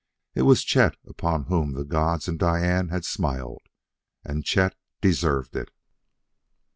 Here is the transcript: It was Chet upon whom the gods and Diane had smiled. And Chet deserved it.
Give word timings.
It 0.33 0.41
was 0.49 0.63
Chet 0.63 0.97
upon 1.05 1.43
whom 1.43 1.73
the 1.73 1.83
gods 1.85 2.27
and 2.27 2.39
Diane 2.39 2.87
had 2.87 3.05
smiled. 3.05 3.61
And 4.25 4.43
Chet 4.43 4.73
deserved 4.99 5.55
it. 5.55 5.69